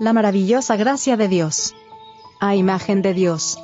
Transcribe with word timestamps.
La 0.00 0.12
maravillosa 0.12 0.74
gracia 0.74 1.16
de 1.16 1.28
Dios. 1.28 1.76
A 2.40 2.56
imagen 2.56 3.00
de 3.00 3.14
Dios. 3.14 3.60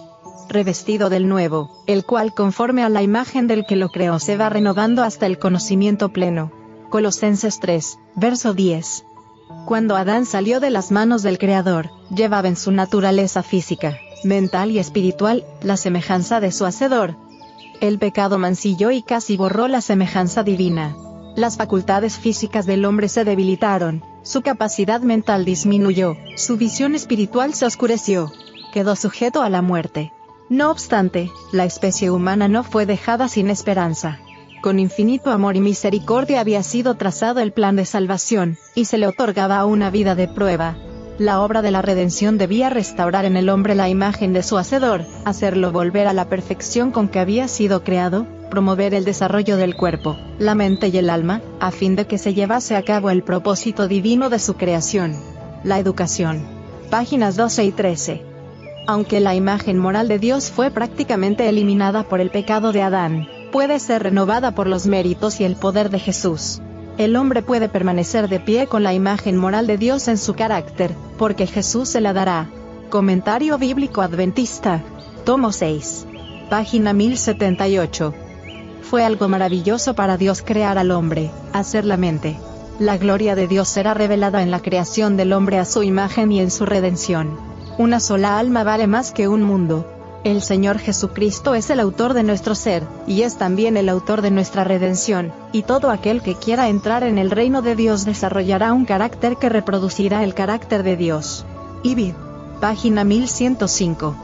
Revestido 0.49 1.10
del 1.10 1.29
nuevo, 1.29 1.83
el 1.88 2.05
cual 2.05 2.34
conforme 2.34 2.84
a 2.84 2.89
la 2.89 3.03
imagen 3.03 3.49
del 3.49 3.67
que 3.67 3.75
lo 3.75 3.89
creó 3.89 4.21
se 4.21 4.37
va 4.37 4.48
renovando 4.48 5.03
hasta 5.03 5.26
el 5.26 5.41
conocimiento 5.41 6.10
pleno. 6.10 6.53
Colosenses 6.89 7.58
3, 7.58 7.98
verso 8.14 8.55
10. 8.55 9.05
Cuando 9.66 9.96
Adán 9.96 10.25
salió 10.25 10.61
de 10.61 10.71
las 10.71 10.93
manos 10.93 11.25
del 11.25 11.37
Creador, 11.37 11.91
llevaba 12.14 12.47
en 12.47 12.57
su 12.57 12.71
naturaleza 12.71 13.43
física, 13.43 13.99
mental 14.23 14.71
y 14.71 14.79
espiritual, 14.79 15.45
la 15.62 15.77
semejanza 15.77 16.39
de 16.39 16.53
su 16.53 16.65
Hacedor. 16.65 17.17
El 17.81 17.99
pecado 17.99 18.39
mancilló 18.39 18.93
y 18.93 19.03
casi 19.03 19.37
borró 19.37 19.67
la 19.67 19.81
semejanza 19.81 20.45
divina. 20.45 20.95
Las 21.35 21.57
facultades 21.57 22.19
físicas 22.19 22.67
del 22.67 22.85
hombre 22.85 23.09
se 23.09 23.25
debilitaron, 23.25 24.05
su 24.23 24.43
capacidad 24.43 25.00
mental 25.00 25.45
disminuyó, 25.45 26.17
su 26.36 26.57
visión 26.57 26.95
espiritual 26.95 27.54
se 27.54 27.67
oscureció, 27.67 28.32
quedó 28.72 28.96
sujeto 28.96 29.43
a 29.43 29.49
la 29.49 29.62
muerte. 29.62 30.12
No 30.49 30.71
obstante, 30.71 31.31
la 31.53 31.64
especie 31.64 32.10
humana 32.10 32.48
no 32.48 32.64
fue 32.64 32.86
dejada 32.86 33.28
sin 33.28 33.50
esperanza. 33.50 34.18
Con 34.62 34.78
infinito 34.78 35.30
amor 35.30 35.56
y 35.56 35.60
misericordia 35.60 36.40
había 36.40 36.62
sido 36.62 36.96
trazado 36.96 37.40
el 37.40 37.52
plan 37.52 37.76
de 37.76 37.86
salvación, 37.86 38.59
y 38.74 38.84
se 38.84 38.98
le 38.98 39.06
otorgaba 39.06 39.64
una 39.64 39.90
vida 39.90 40.14
de 40.14 40.28
prueba. 40.28 40.76
La 41.20 41.42
obra 41.42 41.60
de 41.60 41.70
la 41.70 41.83
redención 41.83 42.38
debía 42.38 42.70
restaurar 42.70 43.27
en 43.27 43.37
el 43.37 43.51
hombre 43.51 43.74
la 43.74 43.91
imagen 43.91 44.33
de 44.33 44.42
su 44.42 44.56
Hacedor, 44.56 45.05
hacerlo 45.27 45.70
volver 45.70 46.06
a 46.06 46.15
la 46.15 46.30
perfección 46.30 46.93
con 46.93 47.09
que 47.09 47.19
había 47.19 47.46
sido 47.46 47.84
creado, 47.84 48.27
promover 48.48 48.95
el 48.95 49.05
desarrollo 49.05 49.59
del 49.59 49.77
cuerpo, 49.77 50.16
la 50.38 50.55
mente 50.55 50.88
y 50.88 50.96
el 50.96 51.10
alma, 51.10 51.43
a 51.60 51.73
fin 51.73 51.95
de 51.95 52.06
que 52.06 52.16
se 52.16 52.33
llevase 52.33 52.74
a 52.74 52.83
cabo 52.87 53.10
el 53.10 53.23
propósito 53.23 53.87
divino 53.87 54.30
de 54.30 54.38
su 54.38 54.55
creación. 54.55 55.15
La 55.62 55.79
educación. 55.79 56.41
Páginas 56.88 57.37
12 57.37 57.65
y 57.66 57.73
13. 57.73 58.23
Aunque 58.87 59.21
la 59.21 59.34
imagen 59.34 59.77
moral 59.77 60.09
de 60.09 60.18
Dios 60.18 60.51
fue 60.51 60.71
prácticamente 60.71 61.51
eliminada 61.51 62.05
por 62.05 62.23
el 62.23 62.30
pecado 62.30 62.73
de 62.73 62.80
Adán, 62.80 63.29
puede 63.52 63.79
ser 63.79 64.05
renovada 64.05 64.55
por 64.55 64.67
los 64.67 64.87
méritos 64.87 65.39
y 65.43 65.45
el 65.45 65.57
poder 65.57 65.91
de 65.91 65.99
Jesús. 65.99 66.62
El 67.01 67.17
hombre 67.17 67.41
puede 67.41 67.70
permanecer 67.70 68.29
de 68.29 68.41
pie 68.41 68.67
con 68.67 68.83
la 68.83 68.93
imagen 68.93 69.34
moral 69.34 69.67
de 69.67 69.79
Dios 69.79 70.06
en 70.06 70.19
su 70.19 70.34
carácter, 70.34 70.95
porque 71.17 71.47
Jesús 71.47 71.89
se 71.89 72.03
la 72.03 72.12
dará. 72.12 72.51
Comentario 72.91 73.56
Bíblico 73.56 74.03
Adventista. 74.03 74.83
Tomo 75.25 75.51
6. 75.51 76.05
Página 76.51 76.93
1078. 76.93 78.12
Fue 78.83 79.03
algo 79.03 79.31
maravilloso 79.31 79.95
para 79.95 80.19
Dios 80.19 80.43
crear 80.43 80.77
al 80.77 80.91
hombre, 80.91 81.31
hacer 81.55 81.87
la 81.87 81.97
mente. 81.97 82.37
La 82.78 82.98
gloria 82.98 83.34
de 83.34 83.48
Dios 83.48 83.71
será 83.71 83.95
revelada 83.95 84.43
en 84.43 84.51
la 84.51 84.61
creación 84.61 85.17
del 85.17 85.33
hombre 85.33 85.59
a 85.59 85.65
su 85.65 85.83
imagen 85.83 86.31
y 86.33 86.41
en 86.41 86.51
su 86.51 86.67
redención. 86.67 87.34
Una 87.78 87.98
sola 87.98 88.39
alma 88.39 88.62
vale 88.62 88.87
más 88.87 89.11
que 89.11 89.27
un 89.27 89.43
mundo. 89.43 89.87
El 90.23 90.43
Señor 90.43 90.79
Jesucristo 90.79 91.55
es 91.55 91.71
el 91.71 91.81
autor 91.81 92.13
de 92.13 92.23
nuestro 92.23 92.55
ser, 92.55 92.83
y 93.07 93.23
es 93.23 93.39
también 93.39 93.79
el 93.79 93.89
autor 93.89 94.21
de 94.21 94.31
nuestra 94.31 94.65
redención, 94.65 95.33
y 95.51 95.62
todo 95.62 95.89
aquel 95.91 96.21
que 96.21 96.35
quiera 96.35 96.69
entrar 96.69 97.05
en 97.05 97.17
el 97.17 97.31
reino 97.31 97.62
de 97.62 97.75
Dios 97.75 98.05
desarrollará 98.05 98.75
un 98.75 98.85
carácter 98.85 99.39
que 99.39 99.49
reproducirá 99.49 100.23
el 100.23 100.35
carácter 100.35 100.83
de 100.83 100.97
Dios. 100.97 101.47
Ibid. 101.85 102.12
Página 102.61 103.03
1105. 103.03 104.15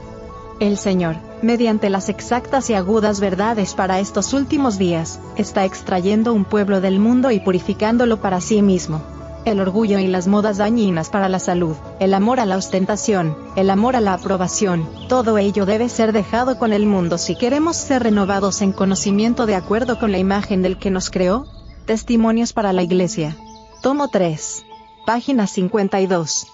El 0.60 0.76
Señor, 0.76 1.16
mediante 1.40 1.88
las 1.88 2.10
exactas 2.10 2.68
y 2.68 2.74
agudas 2.74 3.18
verdades 3.18 3.72
para 3.72 3.98
estos 3.98 4.34
últimos 4.34 4.76
días, 4.76 5.18
está 5.36 5.64
extrayendo 5.64 6.34
un 6.34 6.44
pueblo 6.44 6.82
del 6.82 6.98
mundo 6.98 7.30
y 7.30 7.40
purificándolo 7.40 8.20
para 8.20 8.42
sí 8.42 8.60
mismo 8.60 9.15
el 9.46 9.60
orgullo 9.60 10.00
y 10.00 10.08
las 10.08 10.26
modas 10.26 10.58
dañinas 10.58 11.08
para 11.08 11.28
la 11.28 11.38
salud, 11.38 11.76
el 12.00 12.14
amor 12.14 12.40
a 12.40 12.46
la 12.46 12.56
ostentación, 12.56 13.36
el 13.54 13.70
amor 13.70 13.94
a 13.94 14.00
la 14.00 14.12
aprobación, 14.12 14.88
todo 15.08 15.38
ello 15.38 15.64
debe 15.64 15.88
ser 15.88 16.12
dejado 16.12 16.58
con 16.58 16.72
el 16.72 16.84
mundo 16.84 17.16
si 17.16 17.36
queremos 17.36 17.76
ser 17.76 18.02
renovados 18.02 18.60
en 18.60 18.72
conocimiento 18.72 19.46
de 19.46 19.54
acuerdo 19.54 20.00
con 20.00 20.10
la 20.10 20.18
imagen 20.18 20.62
del 20.62 20.78
que 20.78 20.90
nos 20.90 21.10
creó. 21.10 21.46
Testimonios 21.86 22.52
para 22.52 22.72
la 22.72 22.82
Iglesia. 22.82 23.36
Tomo 23.82 24.08
3. 24.08 24.66
Página 25.06 25.46
52. 25.46 26.48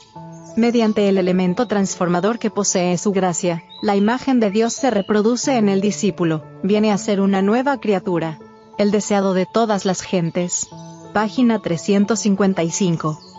Mediante 0.57 1.09
el 1.09 1.17
elemento 1.17 1.67
transformador 1.67 2.39
que 2.39 2.51
posee 2.51 2.99
su 2.99 3.13
gracia, 3.13 3.65
la 3.81 3.97
imagen 3.97 4.39
de 4.39 4.51
Dios 4.51 4.75
se 4.75 4.91
reproduce 4.91 5.57
en 5.57 5.71
el 5.71 5.81
discípulo, 5.81 6.45
viene 6.63 6.93
a 6.93 6.99
ser 6.99 7.23
una 7.23 7.41
nueva 7.41 7.81
criatura, 7.81 8.39
el 8.77 8.91
deseado 8.91 9.33
de 9.33 9.47
todas 9.51 9.87
las 9.87 10.03
gentes 10.03 10.69
página 11.13 11.59
355. 11.61 13.32